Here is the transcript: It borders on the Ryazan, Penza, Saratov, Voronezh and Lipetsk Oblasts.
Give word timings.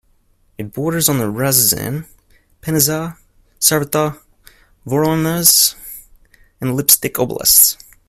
It 0.57 0.73
borders 0.73 1.07
on 1.09 1.19
the 1.19 1.25
Ryazan, 1.31 2.05
Penza, 2.61 3.17
Saratov, 3.59 4.19
Voronezh 4.83 5.75
and 6.59 6.71
Lipetsk 6.71 7.11
Oblasts. 7.17 7.77